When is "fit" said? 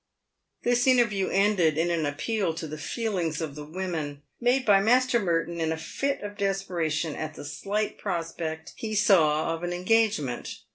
5.77-6.21